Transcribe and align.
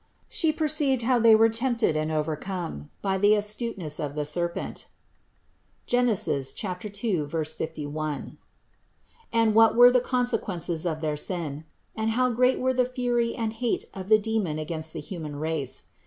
She 0.29 0.51
perceived 0.51 1.03
how 1.03 1.19
they 1.19 1.35
were 1.35 1.47
tempted 1.47 1.95
and 1.95 2.11
overcome 2.11 2.89
by 3.03 3.19
the 3.19 3.35
astuteness 3.35 3.99
of 3.99 4.15
the 4.15 4.25
serpent 4.25 4.87
(Gen. 5.85 6.07
2, 6.15 6.43
51), 7.27 8.37
and 9.31 9.53
what 9.53 9.75
were 9.75 9.91
the 9.91 9.99
consequences 9.99 10.87
of 10.87 11.01
their 11.01 11.15
sin; 11.17 11.65
and 11.95 12.09
how 12.09 12.31
great 12.31 12.57
were 12.59 12.73
the 12.73 12.85
fury 12.85 13.35
and 13.35 13.53
hate 13.53 13.85
of 13.93 14.09
the 14.09 14.17
demon 14.17 14.57
against 14.57 14.91
the 14.91 15.01
human 15.01 15.35
race. 15.35 15.89